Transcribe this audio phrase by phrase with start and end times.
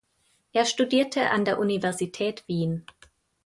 [0.51, 2.87] Er studierte an der Universität Wien.